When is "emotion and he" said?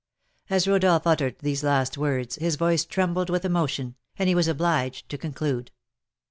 3.45-4.33